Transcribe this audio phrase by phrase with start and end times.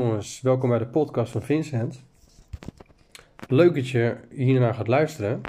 [0.00, 2.02] Jongens, welkom bij de podcast van Vincent.
[3.48, 5.40] Leuk dat je hiernaar gaat luisteren.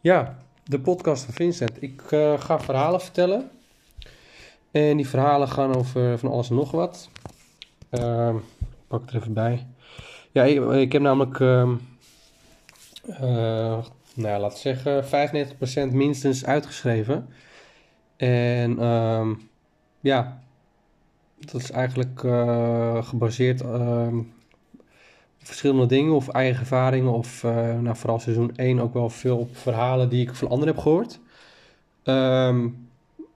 [0.00, 1.82] Ja, de podcast van Vincent.
[1.82, 3.50] Ik eh, ga verhalen vertellen.
[4.70, 7.10] En die verhalen gaan over van alles en nog wat.
[7.90, 8.36] Ehm,
[8.86, 9.66] pak het er even bij.
[10.32, 11.72] Ja, ik, ik heb namelijk, eh,
[14.14, 17.28] nou ja, we zeggen, 95% minstens uitgeschreven.
[18.16, 19.34] En ehm,
[20.00, 20.42] ja,
[21.40, 27.12] dat is eigenlijk eh, gebaseerd ehm, op verschillende dingen of eigen ervaringen.
[27.12, 30.74] Of uh, nou, vooral seizoen 1 ook wel veel op verhalen die ik van anderen
[30.74, 31.20] heb gehoord.
[32.02, 32.68] Ehm,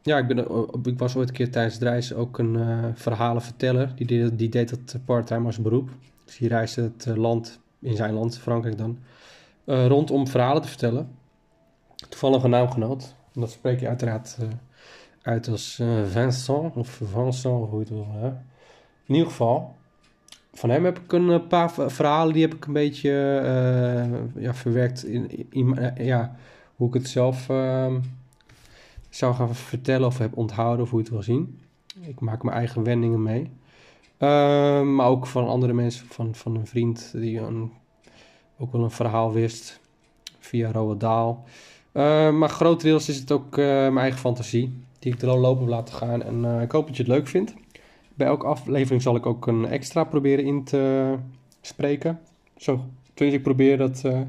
[0.02, 0.38] ja, ik, ben,
[0.83, 3.93] ik was ooit een keer tijdens het reizen ook een uh, verhalenverteller.
[3.95, 5.91] Die deed, die deed dat parttime als beroep.
[6.24, 8.98] Dus die reisde het land, in zijn land, Frankrijk dan,
[9.65, 11.10] rondom verhalen te vertellen.
[12.09, 13.15] Toevallig een naamgenoot.
[13.34, 14.38] En dat spreek je uiteraard
[15.23, 18.07] uit als uh, Vincent, of Vincent, hoe het wil.
[18.11, 18.27] Hè?
[19.07, 19.77] In ieder geval,
[20.53, 23.11] van hem heb ik een eh, paar verhalen, die heb ik een beetje
[24.35, 26.37] uh, ja, verwerkt in, in, ja,
[26.77, 27.95] hoe ik het zelf uh,
[29.09, 31.61] zou gaan vertellen of heb onthouden, of hoe je het wil zien.
[32.01, 33.51] Ik maak mijn eigen wendingen mee.
[34.18, 37.73] Ehm, maar ook van andere mensen, van, van een vriend die een,
[38.59, 39.80] ook wel een verhaal wist
[40.39, 41.45] via Roald Daal.
[41.93, 45.71] Uh, maar grotendeels is het ook mijn eigen fantasie die ik er al lopen heb
[45.71, 46.23] laten gaan.
[46.23, 47.55] En uh, ik hoop dat je het leuk vindt.
[48.15, 51.15] Bij elke aflevering zal ik ook een extra proberen in te
[51.61, 52.21] spreken.
[52.57, 54.21] Zo, dus ik probeer dat uh,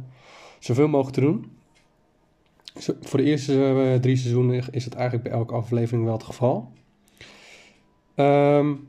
[0.59, 1.51] zoveel mogelijk te doen.
[3.01, 6.71] Voor de eerste uh, drie seizoenen is het eigenlijk bij elke aflevering wel het geval.
[8.15, 8.87] Um,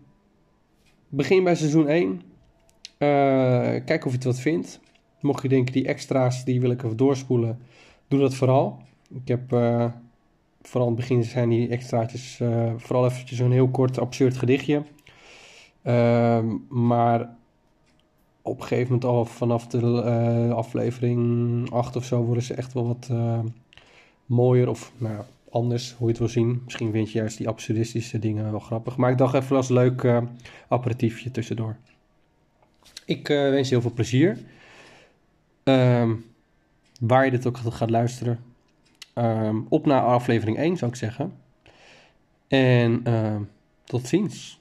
[1.09, 2.23] begin bij seizoen 1.
[3.85, 4.81] kijk of je het wat vindt.
[5.21, 7.59] Mocht je denken, die extra's, die wil ik even doorspoelen.
[8.09, 8.83] Doe dat vooral.
[9.15, 9.53] Ik heb
[10.69, 14.83] vooral in het begin zijn die extraatjes uh, vooral eventjes een heel kort absurd gedichtje.
[15.83, 17.37] Uh, maar
[18.43, 22.73] op een gegeven moment al vanaf de uh, aflevering 8 of zo worden ze echt
[22.73, 23.39] wel wat uh,
[24.27, 26.61] mooier of nou, anders, hoe je het wil zien.
[26.65, 28.97] Misschien vind je juist die absurdistische dingen wel grappig.
[28.97, 30.23] Maar ik dacht even als leuk
[30.69, 31.77] aperitiefje tussendoor.
[33.05, 34.39] Ik wens je heel veel plezier.
[35.63, 36.15] Ehm,
[37.01, 38.54] waar je dit ook gaat luisteren.
[39.15, 41.35] Um, op naar aflevering 1 zou ik zeggen.
[42.49, 43.37] En uh,
[43.85, 44.61] tot ziens.